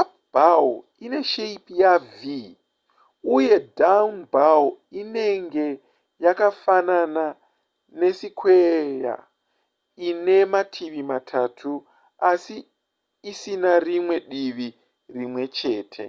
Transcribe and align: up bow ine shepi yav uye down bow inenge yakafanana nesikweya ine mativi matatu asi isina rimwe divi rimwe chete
up 0.00 0.10
bow 0.34 0.66
ine 1.04 1.20
shepi 1.32 1.72
yav 1.82 2.02
uye 3.36 3.56
down 3.80 4.14
bow 4.34 4.62
inenge 5.00 5.66
yakafanana 6.24 7.24
nesikweya 7.98 9.14
ine 10.08 10.36
mativi 10.52 11.02
matatu 11.10 11.70
asi 12.30 12.56
isina 13.30 13.70
rimwe 13.86 14.16
divi 14.30 14.68
rimwe 15.16 15.42
chete 15.58 16.04